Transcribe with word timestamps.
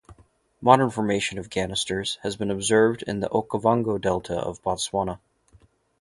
Modern 0.61 0.89
formation 0.89 1.37
of 1.37 1.51
ganisters 1.51 2.17
has 2.23 2.35
been 2.35 2.49
observed 2.49 3.03
in 3.03 3.19
the 3.19 3.29
Okavango 3.29 4.01
Delta 4.01 4.33
of 4.35 4.59
Botswana. 4.63 5.19